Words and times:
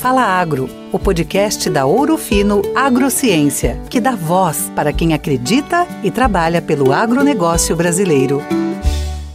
Fala 0.00 0.22
Agro, 0.22 0.66
o 0.90 0.98
podcast 0.98 1.68
da 1.68 1.84
Ouro 1.84 2.16
Fino 2.16 2.62
Agrociência, 2.74 3.76
que 3.90 4.00
dá 4.00 4.12
voz 4.12 4.70
para 4.74 4.94
quem 4.94 5.12
acredita 5.12 5.86
e 6.02 6.10
trabalha 6.10 6.62
pelo 6.62 6.90
agronegócio 6.90 7.76
brasileiro. 7.76 8.40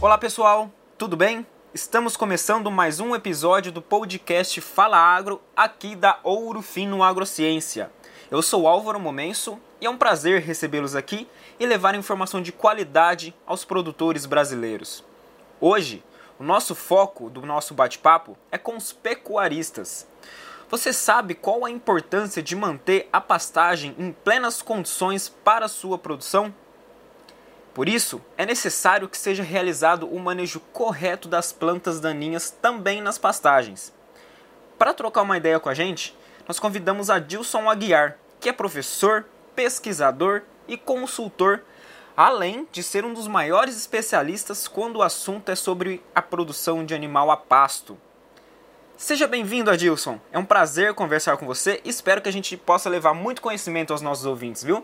Olá 0.00 0.18
pessoal, 0.18 0.68
tudo 0.98 1.16
bem? 1.16 1.46
Estamos 1.72 2.16
começando 2.16 2.68
mais 2.68 2.98
um 2.98 3.14
episódio 3.14 3.70
do 3.70 3.80
podcast 3.80 4.60
Fala 4.60 4.98
Agro, 4.98 5.40
aqui 5.56 5.94
da 5.94 6.18
Ouro 6.24 6.60
Fino 6.60 7.00
Agrociência. 7.00 7.88
Eu 8.28 8.42
sou 8.42 8.66
Álvaro 8.66 8.98
Momenso 8.98 9.60
e 9.80 9.86
é 9.86 9.90
um 9.90 9.96
prazer 9.96 10.40
recebê-los 10.40 10.96
aqui 10.96 11.28
e 11.60 11.64
levar 11.66 11.94
informação 11.94 12.42
de 12.42 12.50
qualidade 12.50 13.32
aos 13.46 13.64
produtores 13.64 14.26
brasileiros. 14.26 15.04
Hoje, 15.60 16.02
o 16.40 16.42
nosso 16.42 16.74
foco 16.74 17.30
do 17.30 17.42
nosso 17.42 17.72
bate-papo 17.72 18.36
é 18.50 18.58
com 18.58 18.76
os 18.76 18.92
pecuaristas. 18.92 20.08
Você 20.68 20.92
sabe 20.92 21.36
qual 21.36 21.64
a 21.64 21.70
importância 21.70 22.42
de 22.42 22.56
manter 22.56 23.08
a 23.12 23.20
pastagem 23.20 23.94
em 23.96 24.10
plenas 24.10 24.60
condições 24.60 25.28
para 25.28 25.68
sua 25.68 25.96
produção? 25.96 26.52
Por 27.72 27.88
isso, 27.88 28.20
é 28.36 28.44
necessário 28.44 29.08
que 29.08 29.16
seja 29.16 29.44
realizado 29.44 30.08
o 30.08 30.18
manejo 30.18 30.58
correto 30.72 31.28
das 31.28 31.52
plantas 31.52 32.00
daninhas 32.00 32.50
também 32.50 33.00
nas 33.00 33.16
pastagens. 33.16 33.94
Para 34.76 34.92
trocar 34.92 35.22
uma 35.22 35.36
ideia 35.36 35.60
com 35.60 35.68
a 35.68 35.74
gente, 35.74 36.16
nós 36.48 36.58
convidamos 36.58 37.10
a 37.10 37.20
Dilson 37.20 37.70
Aguiar, 37.70 38.18
que 38.40 38.48
é 38.48 38.52
professor, 38.52 39.24
pesquisador 39.54 40.42
e 40.66 40.76
consultor, 40.76 41.62
além 42.16 42.66
de 42.72 42.82
ser 42.82 43.04
um 43.04 43.14
dos 43.14 43.28
maiores 43.28 43.76
especialistas 43.76 44.66
quando 44.66 44.96
o 44.96 45.02
assunto 45.02 45.48
é 45.48 45.54
sobre 45.54 46.02
a 46.12 46.20
produção 46.20 46.84
de 46.84 46.92
animal 46.92 47.30
a 47.30 47.36
pasto. 47.36 47.96
Seja 48.96 49.28
bem-vindo, 49.28 49.70
Adilson. 49.70 50.18
É 50.32 50.38
um 50.38 50.44
prazer 50.44 50.94
conversar 50.94 51.36
com 51.36 51.46
você. 51.46 51.82
Espero 51.84 52.22
que 52.22 52.30
a 52.30 52.32
gente 52.32 52.56
possa 52.56 52.88
levar 52.88 53.12
muito 53.12 53.42
conhecimento 53.42 53.92
aos 53.92 54.00
nossos 54.00 54.24
ouvintes, 54.24 54.64
viu? 54.64 54.82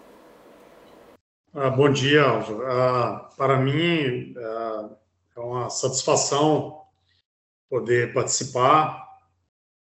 Ah, 1.55 1.70
bom 1.70 1.91
dia, 1.91 2.22
Álvaro. 2.22 2.62
Ah, 2.66 3.30
para 3.38 3.56
mim 3.58 4.34
ah, 4.36 4.90
é 5.34 5.40
uma 5.40 5.70
satisfação 5.70 6.83
poder 7.70 8.12
participar 8.12 9.02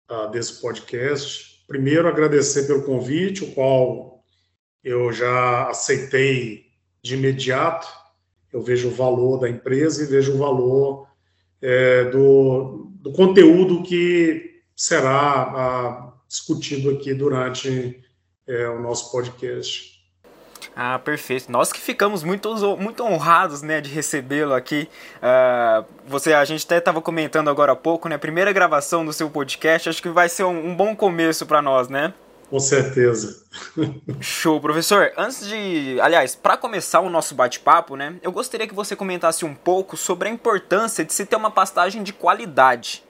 ah, 0.08 0.27
desse 0.27 0.61
podcast. 0.61 1.66
Primeiro, 1.67 2.08
agradecer 2.08 2.67
pelo 2.67 2.83
convite, 2.83 3.44
o 3.44 3.55
qual 3.55 4.23
eu 4.83 5.11
já 5.11 5.67
aceitei 5.67 6.67
de 7.02 7.16
imediato. 7.16 7.88
Eu 8.53 8.61
vejo 8.61 8.89
o 8.89 8.94
valor 8.94 9.39
da 9.39 9.49
empresa 9.49 10.03
e 10.03 10.08
vejo 10.08 10.36
o 10.36 10.38
valor 10.38 11.08
é, 11.59 12.05
do, 12.05 12.91
do 13.02 13.11
conteúdo 13.11 13.81
que 13.83 14.61
será 14.75 15.11
ah, 15.11 16.13
discutido 16.27 16.91
aqui 16.91 17.13
durante 17.13 17.99
é, 18.47 18.67
o 18.69 18.80
nosso 18.80 19.11
podcast. 19.11 19.91
Ah, 20.75 20.99
perfeito. 20.99 21.52
Nós 21.52 21.73
que 21.73 21.80
ficamos 21.80 22.23
muito, 22.23 22.49
muito 22.77 23.03
honrados, 23.03 23.61
né, 23.61 23.81
de 23.81 23.89
recebê-lo 23.89 24.53
aqui. 24.53 24.88
Uh, 25.17 25.85
você, 26.08 26.33
a 26.33 26.45
gente 26.45 26.66
até 26.66 26.77
estava 26.77 27.02
comentando 27.02 27.49
agora 27.49 27.73
há 27.73 27.75
pouco, 27.75 28.08
né, 28.08 28.17
primeira 28.17 28.53
gravação 28.53 29.03
do 29.03 29.11
seu 29.11 29.30
podcast. 29.30 29.89
Acho 29.89 30.02
que 30.02 30.09
vai 30.09 30.30
ser 30.30 30.43
um, 30.43 30.69
um 30.69 30.75
bom 30.75 30.95
começo 30.95 31.45
para 31.45 31.61
nós, 31.61 31.89
né? 31.89 32.13
Com 32.52 32.59
certeza. 32.59 33.45
Show, 34.19 34.59
professor. 34.59 35.13
Antes 35.16 35.47
de, 35.47 35.97
aliás, 36.02 36.35
para 36.35 36.58
começar 36.58 36.99
o 36.99 37.09
nosso 37.09 37.33
bate-papo, 37.33 37.95
né, 37.95 38.16
eu 38.21 38.30
gostaria 38.30 38.67
que 38.67 38.75
você 38.75 38.93
comentasse 38.93 39.45
um 39.45 39.55
pouco 39.55 39.95
sobre 39.95 40.27
a 40.27 40.31
importância 40.31 41.05
de 41.05 41.13
se 41.13 41.25
ter 41.25 41.38
uma 41.38 41.49
pastagem 41.49 42.03
de 42.03 42.11
qualidade. 42.11 43.05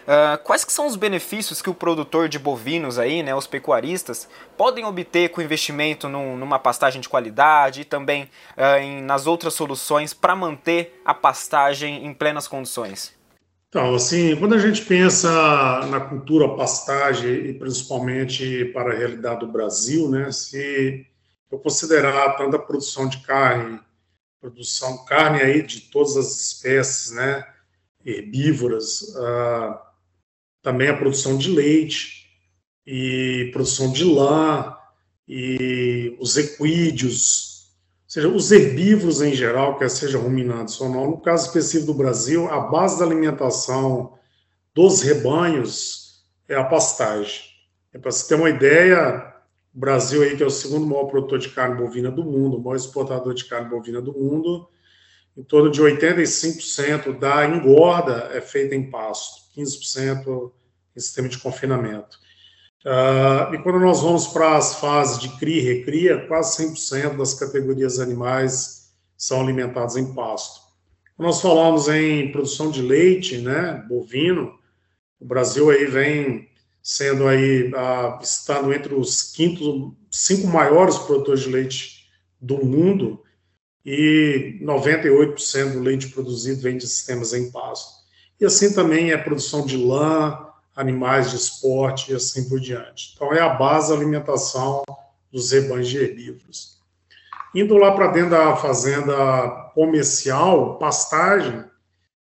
Uh, 0.00 0.42
quais 0.42 0.64
que 0.64 0.72
são 0.72 0.88
os 0.88 0.96
benefícios 0.96 1.62
que 1.62 1.70
o 1.70 1.74
produtor 1.74 2.28
de 2.28 2.36
bovinos 2.36 2.98
aí, 2.98 3.22
né, 3.22 3.32
os 3.32 3.46
pecuaristas, 3.46 4.28
podem 4.56 4.84
obter 4.84 5.28
com 5.28 5.40
investimento 5.40 6.08
num, 6.08 6.36
numa 6.36 6.58
pastagem 6.58 7.00
de 7.00 7.08
qualidade 7.08 7.82
e 7.82 7.84
também 7.84 8.24
uh, 8.56 8.80
em, 8.80 9.02
nas 9.02 9.28
outras 9.28 9.54
soluções 9.54 10.12
para 10.12 10.34
manter 10.34 11.00
a 11.04 11.14
pastagem 11.14 12.04
em 12.04 12.12
plenas 12.12 12.48
condições? 12.48 13.19
Então, 13.70 13.94
assim, 13.94 14.34
quando 14.34 14.56
a 14.56 14.58
gente 14.58 14.84
pensa 14.84 15.30
na 15.86 16.00
cultura 16.00 16.56
pastagem 16.56 17.50
e 17.50 17.54
principalmente 17.54 18.64
para 18.74 18.92
a 18.92 18.96
realidade 18.96 19.40
do 19.40 19.52
Brasil, 19.52 20.10
né, 20.10 20.32
se 20.32 21.06
eu 21.48 21.56
considerar 21.56 22.36
tanto 22.36 22.56
a 22.56 22.58
produção 22.58 23.08
de 23.08 23.18
carne, 23.18 23.78
produção 24.40 25.04
carne 25.04 25.40
aí 25.40 25.62
de 25.62 25.82
todas 25.82 26.16
as 26.16 26.36
espécies, 26.40 27.12
né, 27.12 27.46
herbívoras, 28.04 29.02
uh, 29.02 29.78
também 30.60 30.88
a 30.88 30.96
produção 30.96 31.38
de 31.38 31.48
leite 31.52 32.28
e 32.84 33.50
produção 33.52 33.92
de 33.92 34.02
lã 34.02 34.76
e 35.28 36.16
os 36.18 36.36
equídeos, 36.36 37.49
seja, 38.10 38.28
os 38.28 38.50
herbívoros 38.50 39.22
em 39.22 39.32
geral, 39.32 39.78
quer 39.78 39.88
seja 39.88 40.18
ruminantes 40.18 40.80
ou 40.80 40.88
não. 40.88 41.12
No 41.12 41.20
caso 41.20 41.46
específico 41.46 41.92
do 41.92 41.98
Brasil, 41.98 42.50
a 42.50 42.60
base 42.60 42.98
da 42.98 43.04
alimentação 43.04 44.18
dos 44.74 45.00
rebanhos 45.00 46.24
é 46.48 46.56
a 46.56 46.64
pastagem. 46.64 47.44
É 47.92 47.98
para 47.98 48.10
você 48.10 48.26
ter 48.26 48.34
uma 48.34 48.50
ideia, 48.50 49.32
o 49.72 49.78
Brasil 49.78 50.22
aí 50.22 50.36
que 50.36 50.42
é 50.42 50.46
o 50.46 50.50
segundo 50.50 50.86
maior 50.86 51.04
produtor 51.04 51.38
de 51.38 51.50
carne 51.50 51.76
bovina 51.76 52.10
do 52.10 52.24
mundo, 52.24 52.56
o 52.56 52.60
maior 52.60 52.74
exportador 52.74 53.32
de 53.32 53.44
carne 53.44 53.70
bovina 53.70 54.02
do 54.02 54.12
mundo, 54.12 54.68
em 55.36 55.44
torno 55.44 55.70
de 55.70 55.80
85% 55.80 57.16
da 57.16 57.46
engorda 57.46 58.30
é 58.32 58.40
feita 58.40 58.74
em 58.74 58.90
pasto, 58.90 59.42
15% 59.56 60.50
em 60.96 61.00
sistema 61.00 61.28
de 61.28 61.38
confinamento. 61.38 62.18
Uh, 62.84 63.54
e 63.54 63.58
quando 63.62 63.78
nós 63.78 64.00
vamos 64.00 64.26
para 64.28 64.56
as 64.56 64.76
fases 64.76 65.18
de 65.18 65.28
cria 65.38 65.60
e 65.60 65.74
recria, 65.76 66.26
quase 66.26 66.64
100% 66.64 67.16
das 67.16 67.34
categorias 67.34 67.98
animais 67.98 68.92
são 69.16 69.40
alimentadas 69.40 69.96
em 69.96 70.14
pasto. 70.14 70.60
Quando 71.14 71.26
nós 71.26 71.42
falamos 71.42 71.88
em 71.88 72.32
produção 72.32 72.70
de 72.70 72.80
leite, 72.80 73.36
né, 73.38 73.84
bovino, 73.86 74.54
o 75.20 75.26
Brasil 75.26 75.68
aí 75.68 75.84
vem 75.84 76.48
sendo 76.82 77.28
aí, 77.28 77.70
uh, 77.70 78.22
estando 78.22 78.72
entre 78.72 78.94
os 78.94 79.24
quintos, 79.32 79.92
cinco 80.10 80.46
maiores 80.46 80.96
produtores 80.96 81.42
de 81.42 81.50
leite 81.50 82.06
do 82.40 82.64
mundo, 82.64 83.22
e 83.84 84.58
98% 84.62 85.72
do 85.72 85.80
leite 85.80 86.08
produzido 86.08 86.62
vem 86.62 86.76
de 86.76 86.86
sistemas 86.86 87.32
em 87.34 87.50
pasto. 87.50 88.00
E 88.40 88.44
assim 88.44 88.72
também 88.72 89.10
é 89.10 89.16
produção 89.18 89.64
de 89.64 89.76
lã, 89.76 90.49
animais 90.74 91.30
de 91.30 91.36
esporte 91.36 92.12
e 92.12 92.14
assim 92.14 92.48
por 92.48 92.60
diante. 92.60 93.12
Então, 93.14 93.32
é 93.32 93.40
a 93.40 93.50
base 93.50 93.90
da 93.90 93.96
alimentação 93.96 94.82
dos 95.30 95.50
rebanhos 95.50 95.88
de 95.88 95.98
herbívoros. 95.98 96.80
Indo 97.54 97.76
lá 97.76 97.92
para 97.92 98.08
dentro 98.08 98.30
da 98.30 98.56
fazenda 98.56 99.70
comercial, 99.74 100.78
pastagem, 100.78 101.64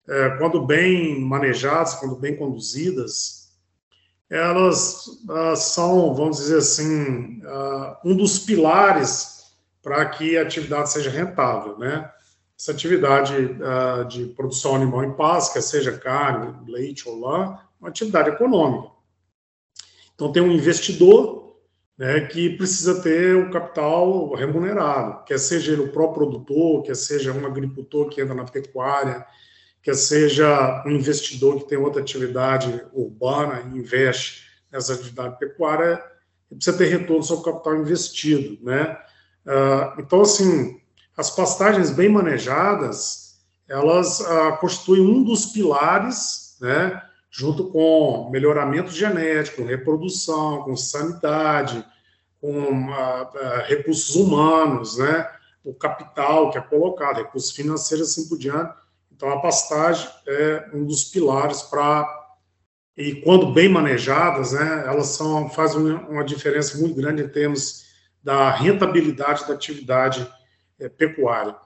é, 0.09 0.31
quando 0.31 0.65
bem 0.65 1.21
manejadas, 1.21 1.95
quando 1.95 2.17
bem 2.17 2.37
conduzidas, 2.37 3.43
elas 4.33 5.07
uh, 5.29 5.55
são, 5.55 6.15
vamos 6.15 6.39
dizer 6.39 6.57
assim, 6.57 7.43
uh, 7.45 7.97
um 8.03 8.17
dos 8.17 8.39
pilares 8.39 9.53
para 9.83 10.07
que 10.07 10.39
a 10.39 10.43
atividade 10.43 10.91
seja 10.91 11.11
rentável, 11.11 11.79
né? 11.79 12.11
Essa 12.59 12.73
atividade 12.73 13.35
uh, 13.37 14.07
de 14.07 14.27
produção 14.29 14.75
animal 14.75 15.05
em 15.05 15.13
paz, 15.13 15.51
quer 15.51 15.61
seja 15.61 15.99
carne, 15.99 16.55
leite 16.67 17.07
ou 17.07 17.21
lã, 17.21 17.59
uma 17.83 17.89
atividade 17.89 18.31
econômica. 18.31 18.93
Então, 20.15 20.31
tem 20.31 20.41
um 20.41 20.53
investidor 20.53 21.57
né, 21.99 22.21
que 22.21 22.51
precisa 22.51 23.03
ter 23.03 23.35
o 23.35 23.51
capital 23.51 24.33
remunerado, 24.35 25.25
quer 25.25 25.39
seja 25.39 25.73
ele 25.73 25.83
o 25.83 25.93
próprio 25.93 26.29
produtor, 26.29 26.83
quer 26.85 26.95
seja 26.95 27.33
um 27.33 27.45
agricultor 27.45 28.09
que 28.09 28.21
entra 28.21 28.35
na 28.35 28.45
pecuária, 28.45 29.27
quer 29.83 29.97
seja 29.97 30.85
um 30.87 30.93
investidor 30.93 31.59
que 31.59 31.69
tem 31.69 31.77
outra 31.77 32.01
atividade 32.01 32.85
urbana 32.93 33.63
e 33.63 33.79
investe 33.79 34.45
nessa 34.71 34.95
atividade 34.95 35.39
pecuária, 35.39 36.03
ele 36.49 36.57
precisa 36.59 36.79
ter 36.79 36.87
retorno 36.87 37.23
sobre 37.23 37.43
o 37.43 37.53
capital 37.53 37.77
investido, 37.77 38.65
né? 38.65 38.97
Uh, 39.45 40.01
então, 40.01 40.21
assim, 40.21 40.81
as 41.17 41.31
pastagens 41.31 41.91
bem 41.91 42.09
manejadas, 42.09 43.41
elas 43.69 44.21
uh, 44.21 44.57
constituem 44.61 45.03
um 45.03 45.25
dos 45.25 45.47
pilares, 45.47 46.57
né, 46.61 47.03
junto 47.33 47.71
com 47.71 48.29
melhoramento 48.31 48.91
genético, 48.91 49.65
reprodução, 49.65 50.63
com 50.65 50.77
sanidade, 50.77 51.83
com 52.39 52.91
uh, 52.91 53.23
uh, 53.23 53.63
recursos 53.67 54.15
humanos, 54.15 54.99
né? 54.99 55.27
o 55.65 55.73
capital 55.73 56.51
que 56.51 56.59
é 56.59 56.61
colocado, 56.61 57.17
recursos 57.17 57.53
financeiros 57.53 58.11
assim 58.11 58.29
por 58.29 58.37
diante. 58.37 58.75
Então, 59.11 59.31
a 59.31 59.41
pastagem 59.41 60.09
é 60.27 60.69
um 60.75 60.85
dos 60.85 61.05
pilares 61.05 61.63
para. 61.63 62.21
E 62.97 63.15
quando 63.23 63.53
bem 63.53 63.69
manejadas, 63.69 64.53
né, 64.53 64.85
elas 64.87 65.07
são, 65.07 65.49
fazem 65.49 65.81
uma 65.81 66.25
diferença 66.25 66.77
muito 66.77 66.95
grande 66.95 67.23
em 67.23 67.29
termos 67.29 67.87
da 68.23 68.51
rentabilidade 68.51 69.47
da 69.47 69.55
atividade 69.55 70.31
é, 70.79 70.89
pecuária. 70.89 71.57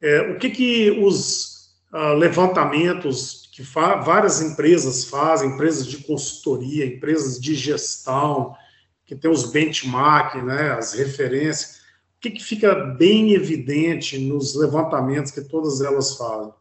É, 0.00 0.22
o 0.32 0.38
que, 0.38 0.48
que 0.48 0.90
os 1.02 1.74
uh, 1.92 2.14
levantamentos 2.14 3.39
que 3.60 3.74
várias 3.74 4.40
empresas 4.40 5.04
fazem, 5.04 5.50
empresas 5.50 5.86
de 5.86 5.98
consultoria, 5.98 6.86
empresas 6.86 7.38
de 7.38 7.54
gestão, 7.54 8.56
que 9.04 9.14
tem 9.14 9.30
os 9.30 9.50
benchmark, 9.50 10.36
né, 10.36 10.70
as 10.70 10.94
referências. 10.94 11.80
O 12.16 12.20
que, 12.20 12.30
que 12.30 12.42
fica 12.42 12.74
bem 12.74 13.34
evidente 13.34 14.18
nos 14.18 14.54
levantamentos 14.54 15.30
que 15.30 15.42
todas 15.42 15.82
elas 15.82 16.16
fazem? 16.16 16.54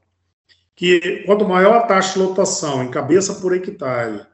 Que 0.75 1.23
quanto 1.25 1.47
maior 1.47 1.75
a 1.75 1.83
taxa 1.83 2.13
de 2.13 2.19
lotação 2.19 2.83
em 2.83 2.91
cabeça 2.91 3.35
por 3.35 3.55
hectare 3.55 4.25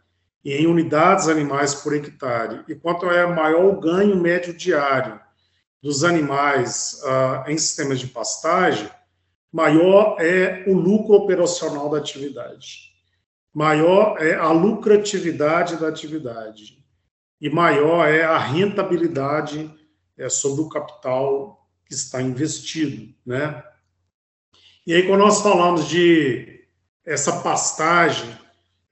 e 0.44 0.51
em 0.51 0.65
unidades 0.65 1.27
animais 1.27 1.75
por 1.75 1.94
hectare, 1.94 2.63
e 2.67 2.73
quanto 2.73 3.06
é 3.12 3.27
maior 3.27 3.65
o 3.65 3.79
ganho 3.79 4.15
médio 4.15 4.56
diário 4.56 5.19
dos 5.83 6.03
animais 6.03 7.00
uh, 7.03 7.47
em 7.47 7.57
sistemas 7.59 8.00
de 8.00 8.07
pastagem, 8.07 8.89
maior 9.51 10.18
é 10.19 10.63
o 10.68 10.74
lucro 10.74 11.15
operacional 11.15 11.89
da 11.89 11.97
atividade, 11.97 12.94
maior 13.53 14.21
é 14.21 14.36
a 14.36 14.51
lucratividade 14.51 15.77
da 15.77 15.88
atividade 15.88 16.83
e 17.39 17.50
maior 17.50 18.07
é 18.07 18.24
a 18.24 18.38
rentabilidade 18.38 19.74
é, 20.18 20.30
sobre 20.30 20.62
o 20.62 20.69
capital 20.69 21.65
que 21.86 21.94
está 21.94 22.21
investido, 22.21 23.13
né? 23.25 23.63
E 24.88 24.94
aí, 24.94 25.07
quando 25.07 25.21
nós 25.21 25.42
falamos 25.42 25.88
de 25.88 26.63
essa 27.03 27.41
pastagem 27.41 28.30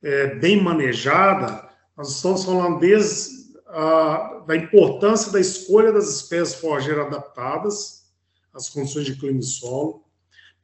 é, 0.01 0.35
bem 0.35 0.61
manejada, 0.61 1.69
nós 1.95 2.15
estamos 2.15 2.43
falando 2.43 2.79
desde 2.79 3.43
a, 3.67 4.43
da 4.47 4.55
importância 4.55 5.31
da 5.31 5.39
escolha 5.39 5.91
das 5.91 6.09
espécies 6.09 6.55
forrageiras 6.55 7.07
adaptadas 7.07 8.11
às 8.53 8.69
condições 8.69 9.05
de 9.05 9.15
clima 9.15 9.39
e 9.39 9.43
solo, 9.43 10.03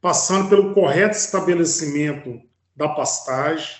passando 0.00 0.48
pelo 0.48 0.72
correto 0.72 1.16
estabelecimento 1.16 2.40
da 2.74 2.88
pastagem, 2.88 3.76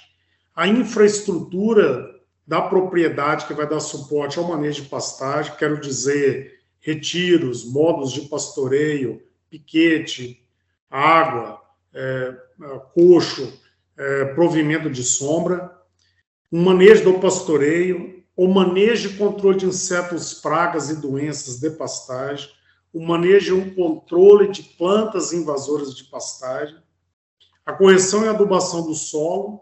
a 0.54 0.66
infraestrutura 0.68 2.20
da 2.46 2.60
propriedade 2.60 3.46
que 3.46 3.54
vai 3.54 3.68
dar 3.68 3.80
suporte 3.80 4.38
ao 4.38 4.48
manejo 4.48 4.82
de 4.82 4.88
pastagem, 4.88 5.54
quero 5.56 5.80
dizer, 5.80 6.60
retiros, 6.80 7.64
modos 7.64 8.12
de 8.12 8.22
pastoreio, 8.22 9.22
piquete, 9.48 10.44
água, 10.90 11.60
é, 11.94 12.34
coxo, 12.94 13.60
é, 13.96 14.24
provimento 14.34 14.90
de 14.90 15.04
sombra, 15.04 15.70
o 16.50 16.58
manejo 16.58 17.04
do 17.04 17.20
pastoreio, 17.20 18.24
o 18.36 18.48
manejo 18.48 19.10
e 19.10 19.16
controle 19.16 19.58
de 19.58 19.66
insetos, 19.66 20.34
pragas 20.34 20.90
e 20.90 20.96
doenças 21.00 21.60
de 21.60 21.70
pastagem, 21.70 22.48
o 22.92 23.00
manejo 23.00 23.56
e 23.56 23.60
o 23.60 23.74
controle 23.74 24.48
de 24.48 24.62
plantas 24.62 25.32
invasoras 25.32 25.94
de 25.94 26.04
pastagem, 26.04 26.76
a 27.64 27.72
correção 27.72 28.24
e 28.24 28.28
adubação 28.28 28.84
do 28.84 28.94
solo, 28.94 29.60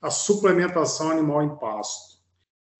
a 0.00 0.10
suplementação 0.10 1.10
animal 1.10 1.42
em 1.42 1.56
pasto. 1.56 2.16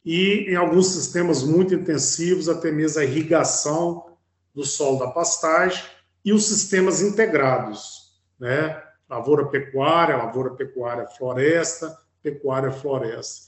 E, 0.05 0.47
em 0.49 0.55
alguns 0.55 0.89
sistemas 0.89 1.43
muito 1.43 1.75
intensivos, 1.75 2.49
até 2.49 2.71
mesmo 2.71 3.01
a 3.01 3.05
irrigação 3.05 4.17
do 4.55 4.65
solo 4.65 4.99
da 4.99 5.09
pastagem 5.09 5.85
e 6.25 6.33
os 6.33 6.47
sistemas 6.47 7.03
integrados, 7.03 8.19
né? 8.39 8.83
Lavoura 9.09 9.47
pecuária, 9.47 10.17
lavoura 10.17 10.51
pecuária 10.51 11.07
floresta, 11.07 11.97
pecuária 12.23 12.73
floresta. 12.73 13.47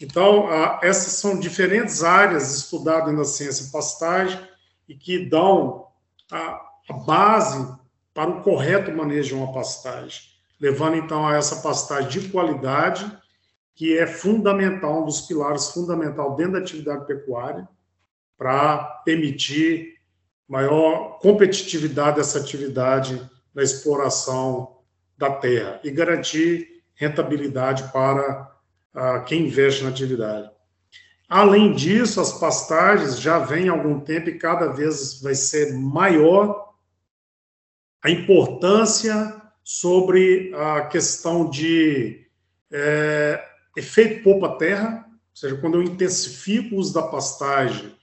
Então, 0.00 0.48
essas 0.82 1.14
são 1.14 1.38
diferentes 1.38 2.02
áreas 2.02 2.54
estudadas 2.56 3.14
na 3.14 3.24
ciência 3.24 3.70
pastagem 3.72 4.38
e 4.88 4.94
que 4.94 5.28
dão 5.28 5.86
a, 6.30 6.60
a 6.88 6.92
base 6.92 7.76
para 8.14 8.30
o 8.30 8.42
correto 8.42 8.90
manejo 8.90 9.28
de 9.28 9.34
uma 9.34 9.52
pastagem, 9.52 10.20
levando 10.60 10.96
então 10.96 11.26
a 11.26 11.36
essa 11.36 11.56
pastagem 11.56 12.08
de 12.08 12.28
qualidade, 12.30 13.10
que 13.74 13.96
é 13.96 14.06
fundamental, 14.06 15.02
um 15.02 15.04
dos 15.04 15.20
pilares 15.20 15.70
fundamental 15.70 16.34
dentro 16.34 16.54
da 16.54 16.58
atividade 16.58 17.06
pecuária, 17.06 17.68
para 18.36 18.78
permitir 19.04 19.98
maior 20.48 21.18
competitividade 21.18 22.16
dessa 22.16 22.38
atividade 22.38 23.20
na 23.54 23.62
exploração 23.62 24.78
da 25.16 25.30
terra 25.30 25.80
e 25.84 25.90
garantir 25.90 26.82
rentabilidade 26.94 27.84
para 27.92 28.50
uh, 28.94 29.24
quem 29.24 29.46
investe 29.46 29.84
na 29.84 29.90
atividade. 29.90 30.50
Além 31.28 31.74
disso, 31.74 32.22
as 32.22 32.32
pastagens 32.32 33.20
já 33.20 33.38
vêm 33.38 33.68
há 33.68 33.72
algum 33.72 34.00
tempo 34.00 34.30
e 34.30 34.38
cada 34.38 34.68
vez 34.68 35.20
vai 35.20 35.34
ser 35.34 35.74
maior 35.74 36.72
a 38.02 38.08
importância 38.08 39.36
sobre 39.62 40.54
a 40.54 40.86
questão 40.86 41.50
de 41.50 42.26
é, 42.72 43.44
efeito 43.76 44.24
poupa-terra, 44.24 45.04
ou 45.06 45.36
seja, 45.36 45.56
quando 45.56 45.74
eu 45.74 45.82
intensifico 45.82 46.74
o 46.74 46.78
uso 46.78 46.94
da 46.94 47.02
pastagem, 47.02 47.94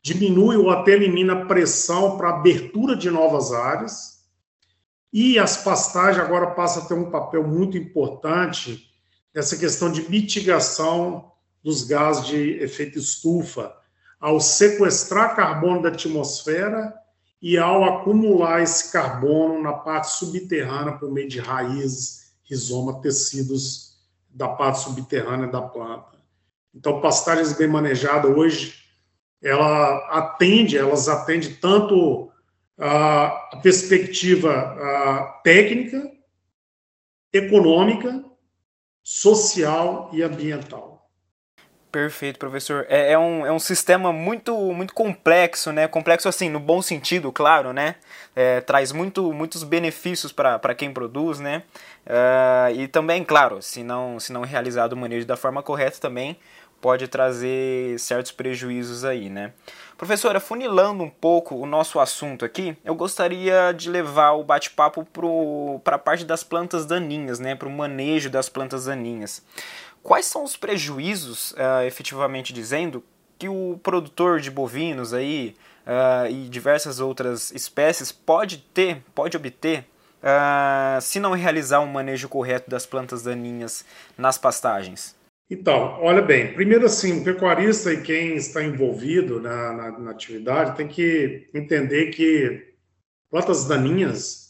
diminui 0.00 0.56
ou 0.56 0.70
até 0.70 0.92
elimina 0.92 1.32
a 1.32 1.46
pressão 1.46 2.16
para 2.16 2.30
abertura 2.30 2.94
de 2.94 3.10
novas 3.10 3.52
áreas, 3.52 4.24
e 5.12 5.36
as 5.36 5.56
pastagens 5.64 6.24
agora 6.24 6.52
passam 6.52 6.84
a 6.84 6.86
ter 6.86 6.94
um 6.94 7.10
papel 7.10 7.44
muito 7.44 7.76
importante 7.76 8.88
nessa 9.34 9.56
questão 9.56 9.90
de 9.90 10.08
mitigação 10.08 11.27
dos 11.62 11.84
gases 11.84 12.26
de 12.26 12.58
efeito 12.62 12.98
estufa, 12.98 13.74
ao 14.20 14.40
sequestrar 14.40 15.36
carbono 15.36 15.82
da 15.82 15.90
atmosfera 15.90 16.94
e 17.40 17.56
ao 17.56 17.84
acumular 17.84 18.62
esse 18.62 18.90
carbono 18.90 19.62
na 19.62 19.72
parte 19.72 20.10
subterrânea 20.12 20.96
por 20.98 21.10
meio 21.10 21.28
de 21.28 21.38
raízes, 21.38 22.32
rizoma, 22.42 23.00
tecidos 23.00 23.96
da 24.28 24.48
parte 24.48 24.80
subterrânea 24.80 25.46
da 25.46 25.62
planta. 25.62 26.18
Então, 26.74 27.00
pastagens 27.00 27.52
bem 27.52 27.68
manejadas 27.68 28.36
hoje, 28.36 28.74
ela 29.42 29.98
atende, 30.10 30.76
elas 30.76 31.08
atendem 31.08 31.54
tanto 31.54 32.30
a 32.76 33.60
perspectiva 33.62 35.40
técnica, 35.44 36.10
econômica, 37.32 38.24
social 39.02 40.10
e 40.12 40.22
ambiental. 40.22 40.87
Perfeito, 41.90 42.38
professor. 42.38 42.84
É, 42.88 43.12
é, 43.12 43.18
um, 43.18 43.46
é 43.46 43.50
um 43.50 43.58
sistema 43.58 44.12
muito, 44.12 44.54
muito 44.74 44.92
complexo, 44.92 45.72
né? 45.72 45.88
Complexo 45.88 46.28
assim, 46.28 46.50
no 46.50 46.60
bom 46.60 46.82
sentido, 46.82 47.32
claro, 47.32 47.72
né? 47.72 47.94
É, 48.36 48.60
traz 48.60 48.92
muito, 48.92 49.32
muitos 49.32 49.62
benefícios 49.62 50.30
para 50.30 50.74
quem 50.74 50.92
produz, 50.92 51.40
né? 51.40 51.62
Uh, 52.06 52.74
e 52.74 52.88
também, 52.88 53.24
claro, 53.24 53.62
se 53.62 53.82
não, 53.82 54.20
se 54.20 54.32
não 54.34 54.42
realizado 54.42 54.92
o 54.92 54.96
manejo 54.96 55.26
da 55.26 55.36
forma 55.36 55.62
correta, 55.62 55.98
também 55.98 56.38
pode 56.80 57.08
trazer 57.08 57.98
certos 57.98 58.32
prejuízos 58.32 59.04
aí, 59.04 59.28
né? 59.28 59.52
Professora, 59.96 60.38
funilando 60.38 61.02
um 61.02 61.10
pouco 61.10 61.56
o 61.56 61.66
nosso 61.66 61.98
assunto 61.98 62.44
aqui, 62.44 62.76
eu 62.84 62.94
gostaria 62.94 63.72
de 63.72 63.90
levar 63.90 64.32
o 64.32 64.44
bate-papo 64.44 65.06
para 65.82 65.96
a 65.96 65.98
parte 65.98 66.24
das 66.24 66.44
plantas 66.44 66.86
daninhas, 66.86 67.40
né? 67.40 67.56
Para 67.56 67.66
o 67.66 67.70
manejo 67.70 68.30
das 68.30 68.48
plantas 68.48 68.84
daninhas. 68.84 69.42
Quais 70.02 70.26
são 70.26 70.44
os 70.44 70.56
prejuízos, 70.56 71.52
uh, 71.52 71.86
efetivamente 71.86 72.52
dizendo, 72.52 73.04
que 73.38 73.48
o 73.48 73.78
produtor 73.82 74.40
de 74.40 74.50
bovinos 74.50 75.14
aí 75.14 75.54
uh, 75.86 76.30
e 76.30 76.48
diversas 76.48 76.98
outras 76.98 77.52
espécies 77.52 78.10
pode 78.10 78.58
ter, 78.58 79.02
pode 79.14 79.36
obter, 79.36 79.84
uh, 80.22 81.00
se 81.00 81.20
não 81.20 81.32
realizar 81.32 81.80
um 81.80 81.86
manejo 81.86 82.28
correto 82.28 82.68
das 82.68 82.84
plantas 82.84 83.22
daninhas 83.22 83.84
nas 84.16 84.36
pastagens? 84.36 85.16
Então, 85.50 85.98
olha 86.02 86.20
bem, 86.20 86.52
primeiro 86.52 86.84
assim, 86.84 87.20
o 87.20 87.24
pecuarista 87.24 87.90
e 87.92 88.02
quem 88.02 88.36
está 88.36 88.62
envolvido 88.62 89.40
na, 89.40 89.72
na, 89.72 89.98
na 89.98 90.10
atividade 90.10 90.76
tem 90.76 90.86
que 90.86 91.48
entender 91.54 92.10
que 92.10 92.74
plantas 93.30 93.66
daninhas 93.66 94.48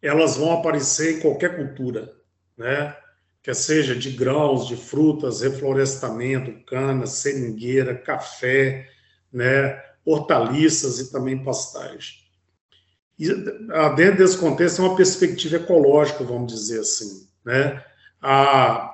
elas 0.00 0.36
vão 0.36 0.52
aparecer 0.52 1.18
em 1.18 1.20
qualquer 1.20 1.56
cultura, 1.56 2.10
né? 2.56 2.96
Quer 3.42 3.54
seja 3.54 3.94
de 3.94 4.10
grãos, 4.10 4.68
de 4.68 4.76
frutas, 4.76 5.40
reflorestamento, 5.40 6.64
cana, 6.64 7.06
seringueira, 7.06 7.94
café, 7.94 8.88
né, 9.32 9.82
hortaliças 10.04 11.00
e 11.00 11.10
também 11.10 11.42
pastagem. 11.42 12.22
E 13.18 13.28
ah, 13.70 13.90
dentro 13.90 14.18
desse 14.18 14.38
contexto 14.38 14.80
é 14.80 14.84
uma 14.84 14.96
perspectiva 14.96 15.56
ecológica, 15.56 16.24
vamos 16.24 16.52
dizer 16.52 16.80
assim, 16.80 17.28
né? 17.44 17.84
A, 18.20 18.92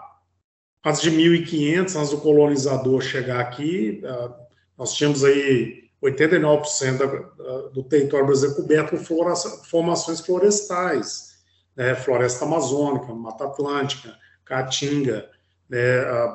antes 0.85 1.03
de 1.03 1.11
1500, 1.11 1.97
antes 1.97 2.11
do 2.11 2.19
colonizador 2.19 3.01
chegar 3.01 3.41
aqui, 3.41 4.03
ah, 4.05 4.35
nós 4.77 4.95
tínhamos 4.95 5.25
aí 5.25 5.89
89% 6.03 7.73
do 7.73 7.83
território 7.83 8.27
brasileiro 8.27 8.57
coberto 8.57 8.97
por 8.97 9.65
formações 9.65 10.21
florestais, 10.21 11.39
né? 11.77 11.95
floresta 11.95 12.45
amazônica, 12.45 13.13
mata 13.15 13.45
atlântica, 13.45 14.15
Caatinga, 14.49 15.29
né, 15.69 15.79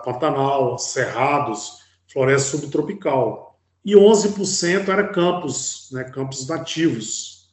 Pantanal, 0.05 0.77
Cerrados, 0.77 1.79
floresta 2.07 2.57
subtropical. 2.57 3.59
E 3.83 3.95
11% 3.95 4.87
era 4.87 5.07
campos, 5.07 5.89
né, 5.91 6.03
campos 6.05 6.47
nativos. 6.47 7.49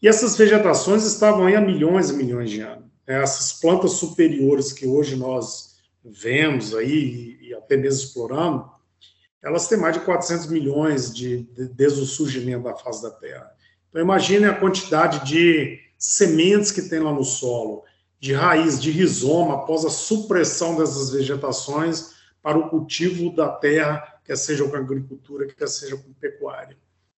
E 0.00 0.08
essas 0.08 0.36
vegetações 0.36 1.04
estavam 1.04 1.46
aí 1.46 1.56
há 1.56 1.60
milhões 1.60 2.10
e 2.10 2.14
milhões 2.14 2.50
de 2.50 2.60
anos. 2.60 2.84
né, 3.06 3.22
essas 3.22 3.54
plantas 3.54 3.92
superiores 3.92 4.72
que 4.72 4.86
hoje 4.86 5.16
nós 5.16 5.76
vemos 6.04 6.74
aí 6.74 7.38
e, 7.42 7.54
até 7.54 7.76
mesmo 7.76 8.04
explorando, 8.04 8.70
elas 9.42 9.68
têm 9.68 9.78
mais 9.78 9.94
de 9.94 10.00
400 10.00 10.46
milhões 10.46 11.14
de, 11.14 11.42
de, 11.42 11.68
desde 11.68 12.00
o 12.00 12.06
surgimento 12.06 12.64
da 12.64 12.74
face 12.74 13.02
da 13.02 13.10
Terra. 13.10 13.50
Então 13.88 14.00
imagine 14.00 14.46
a 14.46 14.54
quantidade 14.54 15.26
de 15.26 15.78
sementes 15.98 16.70
que 16.70 16.82
tem 16.82 17.00
lá 17.00 17.12
no 17.12 17.24
solo, 17.24 17.82
de 18.20 18.34
raiz, 18.34 18.80
de 18.80 18.90
rizoma, 18.90 19.54
após 19.54 19.84
a 19.84 19.90
supressão 19.90 20.76
dessas 20.76 21.10
vegetações 21.10 22.14
para 22.42 22.58
o 22.58 22.68
cultivo 22.68 23.34
da 23.34 23.48
terra, 23.48 24.20
quer 24.24 24.36
seja 24.36 24.66
com 24.66 24.76
agricultura, 24.76 25.46
quer 25.46 25.68
seja 25.68 25.96
com 25.96 26.12
pecuária. 26.14 26.76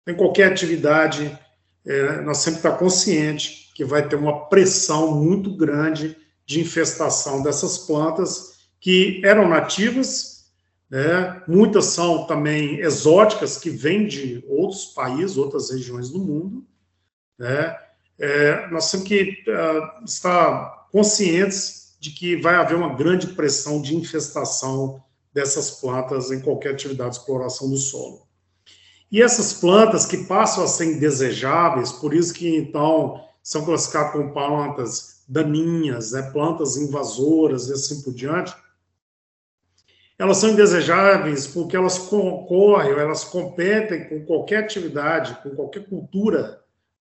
Em 0.07 0.15
qualquer 0.15 0.51
atividade, 0.51 1.37
é, 1.85 2.21
nós 2.21 2.39
sempre 2.39 2.59
está 2.59 2.71
consciente 2.71 3.71
que 3.75 3.85
vai 3.85 4.07
ter 4.07 4.15
uma 4.15 4.47
pressão 4.47 5.15
muito 5.15 5.55
grande 5.55 6.17
de 6.45 6.59
infestação 6.59 7.41
dessas 7.41 7.77
plantas 7.77 8.59
que 8.79 9.21
eram 9.23 9.47
nativas, 9.47 10.51
né? 10.89 11.41
muitas 11.47 11.85
são 11.85 12.25
também 12.25 12.79
exóticas, 12.79 13.57
que 13.57 13.69
vêm 13.69 14.07
de 14.07 14.43
outros 14.47 14.85
países, 14.85 15.37
outras 15.37 15.69
regiões 15.69 16.09
do 16.09 16.19
mundo. 16.19 16.65
Né? 17.37 17.77
É, 18.17 18.67
nós 18.69 18.89
temos 18.89 19.07
que 19.07 19.43
uh, 19.47 20.03
estar 20.03 20.78
conscientes 20.91 21.95
de 21.99 22.11
que 22.11 22.35
vai 22.35 22.55
haver 22.55 22.75
uma 22.75 22.95
grande 22.95 23.27
pressão 23.27 23.81
de 23.81 23.95
infestação 23.95 25.03
dessas 25.33 25.71
plantas 25.71 26.31
em 26.31 26.39
qualquer 26.39 26.73
atividade 26.73 27.11
de 27.11 27.17
exploração 27.17 27.69
do 27.69 27.77
solo. 27.77 28.27
E 29.11 29.21
essas 29.21 29.53
plantas 29.53 30.05
que 30.05 30.25
passam 30.25 30.63
a 30.63 30.67
ser 30.67 30.85
indesejáveis, 30.85 31.91
por 31.91 32.13
isso 32.13 32.33
que 32.33 32.55
então 32.55 33.23
são 33.41 33.65
classificadas 33.65 34.11
como 34.11 34.31
plantas 34.31 35.23
daninhas, 35.27 36.11
né, 36.11 36.23
plantas 36.31 36.77
invasoras 36.77 37.69
e 37.69 37.73
assim 37.73 38.01
por 38.01 38.13
diante, 38.13 38.55
elas 40.17 40.37
são 40.37 40.49
indesejáveis 40.49 41.47
porque 41.47 41.77
elas 41.77 41.97
concorrem, 41.97 42.91
elas 42.91 43.23
competem 43.23 44.09
com 44.09 44.25
qualquer 44.25 44.63
atividade, 44.63 45.37
com 45.41 45.51
qualquer 45.55 45.87
cultura 45.87 46.61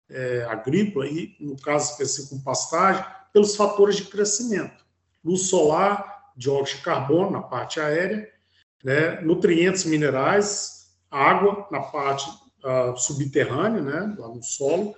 é, 0.09 0.43
agrícola, 0.49 1.07
e 1.07 1.35
no 1.39 1.55
caso 1.55 1.91
específico, 1.91 2.43
pastagem, 2.43 3.05
pelos 3.35 3.53
fatores 3.57 3.97
de 3.97 4.05
crescimento. 4.05 4.85
Luz 5.21 5.49
solar, 5.49 6.31
dióxido 6.37 6.77
de 6.77 6.85
carbono 6.85 7.31
na 7.31 7.41
parte 7.41 7.81
aérea, 7.81 8.31
né, 8.81 9.19
nutrientes 9.19 9.83
minerais, 9.83 10.97
água 11.11 11.67
na 11.69 11.81
parte 11.81 12.29
uh, 12.29 12.95
subterrânea, 12.97 13.81
né, 13.81 14.15
lá 14.17 14.29
no 14.29 14.41
solo. 14.41 14.95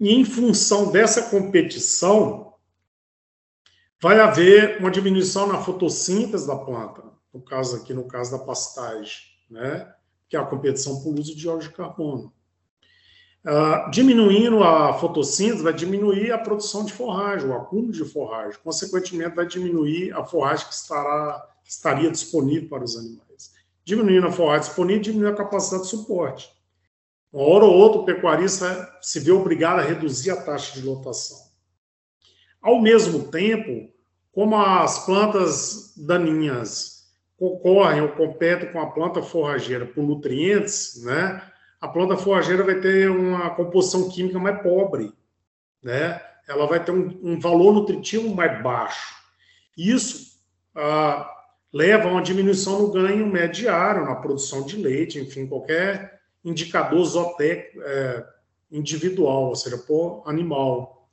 E 0.00 0.14
em 0.14 0.24
função 0.24 0.90
dessa 0.90 1.28
competição, 1.28 2.54
vai 4.00 4.18
haver 4.18 4.78
uma 4.80 4.90
diminuição 4.90 5.46
na 5.46 5.62
fotossíntese 5.62 6.46
da 6.46 6.56
planta, 6.56 7.02
no 7.30 7.42
caso 7.42 7.76
aqui, 7.76 7.92
no 7.92 8.08
caso 8.08 8.30
da 8.30 8.42
pastagem, 8.42 9.18
né, 9.50 9.94
que 10.30 10.34
é 10.34 10.40
a 10.40 10.46
competição 10.46 11.02
por 11.02 11.12
uso 11.12 11.34
de 11.34 11.42
dióxido 11.42 11.72
de 11.72 11.76
carbono. 11.76 12.32
Uh, 13.42 13.90
diminuindo 13.90 14.62
a 14.62 14.92
fotossíntese, 14.92 15.62
vai 15.62 15.72
diminuir 15.72 16.30
a 16.30 16.38
produção 16.38 16.84
de 16.84 16.92
forragem, 16.92 17.48
o 17.48 17.54
acúmulo 17.54 17.92
de 17.92 18.04
forragem. 18.04 18.58
Consequentemente, 18.62 19.34
vai 19.34 19.46
diminuir 19.46 20.12
a 20.12 20.24
forragem 20.24 20.66
que 20.66 20.74
estará, 20.74 21.48
estaria 21.64 22.10
disponível 22.10 22.68
para 22.68 22.84
os 22.84 22.96
animais 22.96 23.30
diminuindo 23.90 24.28
a 24.28 24.32
forragem 24.32 24.68
disponível, 24.68 25.02
diminuindo 25.02 25.34
a 25.34 25.36
capacidade 25.36 25.84
de 25.84 25.88
suporte. 25.88 26.50
Uma 27.32 27.44
hora 27.44 27.64
ou 27.64 27.74
outra, 27.74 28.00
o 28.00 28.04
pecuarista 28.04 28.88
se 29.00 29.20
vê 29.20 29.32
obrigado 29.32 29.80
a 29.80 29.82
reduzir 29.82 30.30
a 30.30 30.40
taxa 30.40 30.78
de 30.78 30.86
lotação. 30.86 31.38
Ao 32.60 32.80
mesmo 32.80 33.28
tempo, 33.28 33.92
como 34.32 34.56
as 34.56 35.04
plantas 35.04 35.94
daninhas 35.96 37.08
concorrem 37.36 38.02
ou 38.02 38.10
competem 38.10 38.70
com 38.70 38.80
a 38.80 38.90
planta 38.90 39.22
forrageira 39.22 39.86
por 39.86 40.02
nutrientes, 40.02 41.02
né, 41.02 41.42
a 41.80 41.88
planta 41.88 42.16
forrageira 42.16 42.62
vai 42.62 42.80
ter 42.80 43.10
uma 43.10 43.50
composição 43.50 44.08
química 44.08 44.38
mais 44.38 44.62
pobre, 44.62 45.12
né? 45.82 46.20
Ela 46.48 46.66
vai 46.66 46.82
ter 46.84 46.92
um, 46.92 47.18
um 47.22 47.40
valor 47.40 47.72
nutritivo 47.72 48.34
mais 48.34 48.62
baixo. 48.62 49.14
Isso 49.76 50.38
ah, 50.74 51.30
leva 51.72 52.08
a 52.08 52.12
uma 52.12 52.22
diminuição 52.22 52.82
no 52.82 52.90
ganho 52.90 53.26
mediário, 53.26 54.04
na 54.04 54.16
produção 54.16 54.64
de 54.64 54.76
leite, 54.76 55.18
enfim, 55.18 55.46
qualquer 55.46 56.20
indicador 56.44 57.04
zootécnico 57.04 57.80
é, 57.82 58.26
individual, 58.70 59.48
ou 59.48 59.54
seja, 59.54 59.78
por 59.78 60.22
animal. 60.26 61.08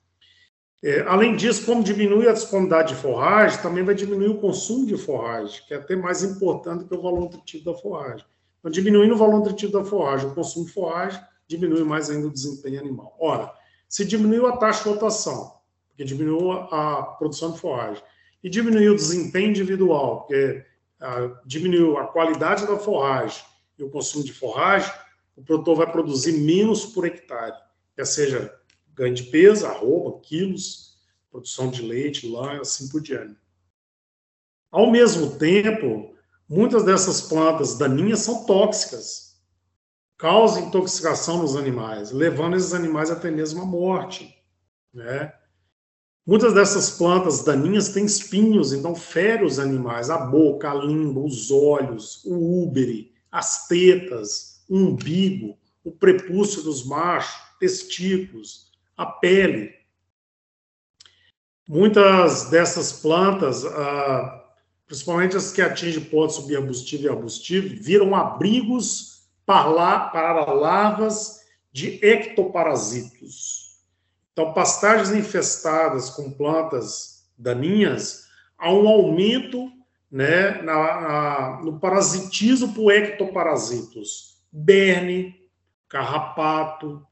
É, 0.83 1.01
além 1.01 1.35
disso, 1.35 1.65
como 1.65 1.83
diminui 1.83 2.27
a 2.27 2.33
disponibilidade 2.33 2.95
de 2.95 3.01
forragem, 3.01 3.61
também 3.61 3.83
vai 3.83 3.95
diminuir 3.95 4.29
o 4.29 4.39
consumo 4.39 4.85
de 4.85 4.97
forragem, 4.97 5.61
que 5.67 5.73
é 5.73 5.77
até 5.77 5.95
mais 5.95 6.23
importante 6.23 6.85
que 6.85 6.93
o 6.93 7.01
valor 7.01 7.21
nutritivo 7.21 7.65
da 7.65 7.73
forragem. 7.73 8.25
Então, 8.59 8.71
diminuindo 8.71 9.13
o 9.13 9.17
valor 9.17 9.37
nutritivo 9.37 9.73
da 9.73 9.83
forragem, 9.83 10.29
o 10.29 10.35
consumo 10.35 10.65
de 10.65 10.71
forragem 10.71 11.21
diminui 11.47 11.83
mais 11.83 12.09
ainda 12.09 12.27
o 12.27 12.31
desempenho 12.31 12.79
animal. 12.79 13.15
Ora, 13.19 13.53
se 13.87 14.03
diminuiu 14.03 14.47
a 14.47 14.57
taxa 14.57 14.83
de 14.83 14.89
rotação, 14.89 15.57
porque 15.87 16.03
diminuiu 16.03 16.51
a 16.51 17.03
produção 17.17 17.51
de 17.51 17.59
forragem, 17.59 18.03
e 18.43 18.49
diminuiu 18.49 18.93
o 18.93 18.95
desempenho 18.95 19.49
individual, 19.49 20.21
porque 20.21 20.65
ah, 20.99 21.41
diminuiu 21.45 21.97
a 21.97 22.07
qualidade 22.07 22.65
da 22.67 22.77
forragem 22.77 23.43
e 23.77 23.83
o 23.83 23.89
consumo 23.89 24.23
de 24.23 24.33
forragem, 24.33 24.91
o 25.35 25.43
produtor 25.43 25.75
vai 25.75 25.91
produzir 25.91 26.33
menos 26.33 26.85
por 26.85 27.05
hectare, 27.05 27.55
quer 27.95 28.05
seja 28.05 28.53
ganho 28.93 29.13
de 29.13 29.23
peso, 29.23 29.67
arroba, 29.67 30.19
quilos, 30.21 30.97
produção 31.29 31.69
de 31.69 31.83
leite, 31.83 32.27
lã, 32.27 32.59
assim 32.59 32.89
por 32.89 32.99
diante. 32.99 33.37
Ao 34.71 34.89
mesmo 34.89 35.37
tempo, 35.37 36.16
muitas 36.49 36.83
dessas 36.83 37.21
plantas 37.21 37.77
daninhas 37.77 38.19
são 38.19 38.45
tóxicas, 38.45 39.37
causam 40.17 40.67
intoxicação 40.67 41.39
nos 41.41 41.55
animais, 41.55 42.11
levando 42.11 42.55
esses 42.55 42.73
animais 42.73 43.11
até 43.11 43.29
mesmo 43.29 43.61
à 43.61 43.65
morte. 43.65 44.35
Né? 44.93 45.31
Muitas 46.25 46.53
dessas 46.53 46.89
plantas 46.91 47.43
daninhas 47.43 47.89
têm 47.89 48.05
espinhos, 48.05 48.73
então 48.73 48.95
fere 48.95 49.45
os 49.45 49.59
animais, 49.59 50.09
a 50.09 50.17
boca, 50.17 50.71
a 50.71 50.73
língua, 50.73 51.23
os 51.23 51.51
olhos, 51.51 52.23
o 52.25 52.63
úbere, 52.63 53.13
as 53.31 53.67
tetas, 53.67 54.65
o 54.67 54.75
umbigo, 54.75 55.57
o 55.83 55.91
prepúcio 55.91 56.61
dos 56.63 56.85
machos, 56.85 57.41
testículos, 57.59 58.71
a 58.97 59.05
pele. 59.05 59.73
Muitas 61.65 62.49
dessas 62.49 62.91
plantas, 62.91 63.63
ah, 63.65 64.36
principalmente 64.87 65.35
as 65.35 65.51
que 65.51 65.61
atingem 65.61 66.03
pote 66.05 66.33
subarbustivo 66.33 67.03
e 67.03 67.09
arbustivo, 67.09 67.83
viram 67.83 68.15
abrigos 68.15 69.27
para 69.45 70.51
larvas 70.53 71.41
de 71.71 71.99
ectoparasitos. 72.03 73.77
Então, 74.31 74.53
pastagens 74.53 75.11
infestadas 75.11 76.09
com 76.09 76.31
plantas 76.31 77.27
daninhas, 77.37 78.27
há 78.57 78.71
um 78.71 78.87
aumento 78.87 79.71
né, 80.09 80.61
na, 80.61 81.01
na, 81.01 81.61
no 81.63 81.79
parasitismo 81.79 82.73
por 82.73 82.91
ectoparasitos. 82.91 84.37
Berne, 84.51 85.35
carrapato, 85.89 87.05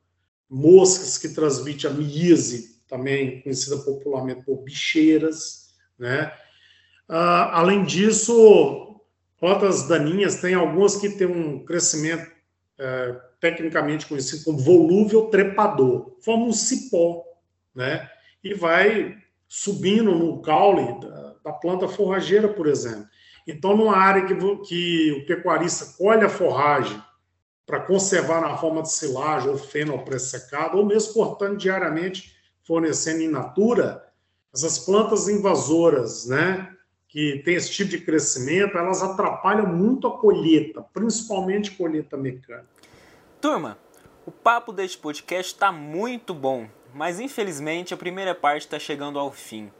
moscas 0.50 1.18
que 1.18 1.30
transmitem 1.30 1.90
a 1.90 1.94
miíase, 1.94 2.82
também 2.88 3.42
conhecida 3.42 3.78
popularmente 3.78 4.44
por 4.46 4.64
bicheiras. 4.64 5.74
Né? 5.98 6.32
Ah, 7.08 7.60
além 7.60 7.84
disso, 7.84 9.02
plantas 9.40 9.88
daninhas, 9.88 10.42
tem 10.42 10.54
algumas 10.54 10.96
que 10.96 11.10
têm 11.10 11.28
um 11.28 11.64
crescimento 11.64 12.32
é, 12.78 13.16
tecnicamente 13.40 14.06
conhecido 14.06 14.44
como 14.44 14.58
volúvel 14.58 15.28
trepador. 15.28 16.16
Forma 16.22 16.46
um 16.46 16.54
cipó, 16.54 17.24
né? 17.74 18.10
E 18.44 18.54
vai 18.54 19.18
subindo 19.48 20.16
no 20.16 20.42
caule 20.42 21.00
da, 21.00 21.36
da 21.46 21.54
planta 21.54 21.88
forrageira, 21.88 22.48
por 22.48 22.68
exemplo. 22.68 23.08
Então, 23.48 23.78
numa 23.78 23.96
área 23.96 24.26
que, 24.26 24.36
que 24.68 25.12
o 25.12 25.26
pecuarista 25.26 25.94
colhe 25.98 26.26
a 26.26 26.30
forragem 26.30 27.02
para 27.66 27.80
conservar 27.80 28.42
na 28.42 28.58
forma 28.58 28.82
de 28.82 28.92
silagem 28.92 29.50
ou 29.50 29.58
feno 29.58 30.04
pré-secado, 30.04 30.78
ou 30.78 30.86
mesmo 30.86 31.14
cortando 31.14 31.58
diariamente, 31.58 32.36
fornecendo 32.64 33.22
in 33.22 33.28
natura, 33.28 34.04
essas 34.54 34.80
plantas 34.80 35.28
invasoras, 35.28 36.28
né, 36.28 36.75
que 37.16 37.42
tem 37.46 37.56
esse 37.56 37.72
tipo 37.72 37.92
de 37.92 38.02
crescimento, 38.02 38.78
elas 38.78 39.02
atrapalham 39.02 39.66
muito 39.66 40.06
a 40.06 40.18
colheita, 40.18 40.82
principalmente 40.94 41.72
colheita 41.72 42.18
mecânica. 42.18 42.68
Turma, 43.40 43.78
o 44.26 44.32
papo 44.32 44.74
deste 44.74 44.98
podcast 44.98 45.54
está 45.54 45.72
muito 45.72 46.34
bom, 46.34 46.68
mas 46.94 47.18
infelizmente 47.18 47.94
a 47.94 47.98
primeira 47.98 48.36
parte 48.36 48.64
está 48.64 48.78
chegando 48.78 49.18
ao 49.18 49.32
fim. 49.32 49.72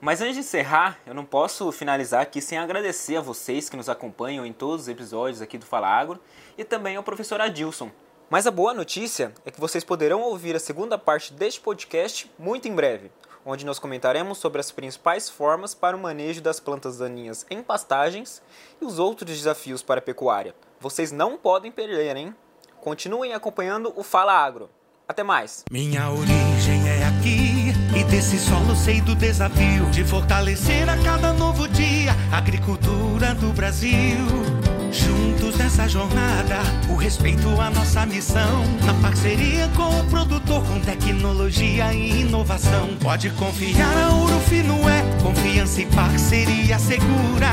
Mas 0.00 0.20
antes 0.20 0.34
de 0.34 0.40
encerrar, 0.40 0.98
eu 1.06 1.14
não 1.14 1.24
posso 1.24 1.70
finalizar 1.70 2.20
aqui 2.20 2.40
sem 2.40 2.58
agradecer 2.58 3.14
a 3.14 3.20
vocês 3.20 3.68
que 3.68 3.76
nos 3.76 3.88
acompanham 3.88 4.44
em 4.44 4.52
todos 4.52 4.82
os 4.82 4.88
episódios 4.88 5.40
aqui 5.40 5.56
do 5.56 5.66
Fala 5.66 5.86
Agro 5.86 6.18
e 6.58 6.64
também 6.64 6.96
ao 6.96 7.02
professor 7.04 7.40
Adilson. 7.40 7.92
Mas 8.28 8.44
a 8.44 8.50
boa 8.50 8.74
notícia 8.74 9.32
é 9.44 9.52
que 9.52 9.60
vocês 9.60 9.84
poderão 9.84 10.20
ouvir 10.20 10.56
a 10.56 10.60
segunda 10.60 10.98
parte 10.98 11.32
deste 11.32 11.60
podcast 11.60 12.28
muito 12.36 12.66
em 12.66 12.74
breve. 12.74 13.12
Onde 13.46 13.64
nós 13.64 13.78
comentaremos 13.78 14.38
sobre 14.38 14.60
as 14.60 14.72
principais 14.72 15.30
formas 15.30 15.72
para 15.72 15.96
o 15.96 16.00
manejo 16.00 16.42
das 16.42 16.58
plantas 16.58 16.98
daninhas 16.98 17.46
em 17.48 17.62
pastagens 17.62 18.42
e 18.82 18.84
os 18.84 18.98
outros 18.98 19.30
desafios 19.30 19.82
para 19.82 20.00
a 20.00 20.02
pecuária. 20.02 20.54
Vocês 20.80 21.12
não 21.12 21.38
podem 21.38 21.70
perder, 21.70 22.16
hein? 22.16 22.34
Continuem 22.80 23.32
acompanhando 23.32 23.92
o 23.96 24.02
Fala 24.02 24.32
Agro. 24.32 24.68
Até 25.08 25.22
mais. 25.22 25.64
Minha 25.70 26.10
origem 26.10 26.88
é 26.88 27.04
aqui 27.06 27.72
e 27.96 28.04
desse 28.04 28.38
solo 28.40 28.74
sei 28.74 29.00
do 29.00 29.14
desafio 29.14 29.88
de 29.92 30.04
fortalecer 30.04 30.88
a 30.88 31.00
cada 31.02 31.32
novo 31.32 31.68
dia 31.68 32.10
a 32.32 32.38
agricultura 32.38 33.32
do 33.34 33.52
Brasil. 33.52 34.65
Juntos 34.92 35.56
nessa 35.56 35.88
jornada, 35.88 36.60
o 36.88 36.94
respeito 36.94 37.48
à 37.60 37.70
nossa 37.70 38.06
missão. 38.06 38.64
Na 38.84 38.94
parceria 38.94 39.68
com 39.76 40.00
o 40.00 40.04
produtor, 40.04 40.62
com 40.64 40.80
tecnologia 40.80 41.92
e 41.92 42.22
inovação. 42.22 42.96
Pode 43.00 43.30
confiar, 43.30 43.96
a 43.96 44.14
Ouro 44.14 44.40
Fino 44.40 44.74
é 44.88 45.02
confiança 45.22 45.82
e 45.82 45.86
parceria 45.86 46.78
segura. 46.78 47.50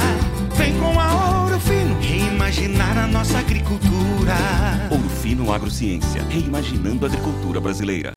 Vem 0.55 0.77
com 0.79 0.99
a 0.99 1.41
Ouro 1.41 1.59
Fino 1.59 1.99
reimaginar 1.99 2.97
a 2.97 3.07
nossa 3.07 3.39
agricultura. 3.39 4.35
Ouro 4.89 5.09
Fino 5.09 5.51
Agrociência, 5.51 6.23
reimaginando 6.29 7.05
a 7.05 7.09
agricultura 7.09 7.59
brasileira. 7.59 8.13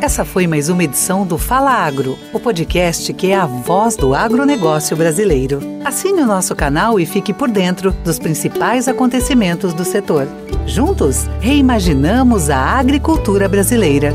Essa 0.00 0.24
foi 0.24 0.46
mais 0.46 0.68
uma 0.68 0.82
edição 0.82 1.26
do 1.26 1.36
Fala 1.36 1.70
Agro, 1.70 2.18
o 2.32 2.38
podcast 2.40 3.12
que 3.12 3.30
é 3.30 3.36
a 3.36 3.46
voz 3.46 3.96
do 3.96 4.14
agronegócio 4.14 4.96
brasileiro. 4.96 5.60
Assine 5.84 6.22
o 6.22 6.26
nosso 6.26 6.54
canal 6.54 7.00
e 7.00 7.06
fique 7.06 7.32
por 7.32 7.50
dentro 7.50 7.92
dos 8.04 8.18
principais 8.18 8.88
acontecimentos 8.88 9.74
do 9.74 9.84
setor. 9.84 10.28
Juntos, 10.66 11.28
reimaginamos 11.40 12.50
a 12.50 12.78
agricultura 12.78 13.48
brasileira. 13.48 14.12